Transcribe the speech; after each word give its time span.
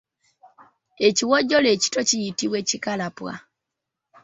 Ekiwojjolo 1.07 1.67
ekito 1.75 1.99
kiyitibwa 2.07 2.59
Kikalappwa. 2.69 3.33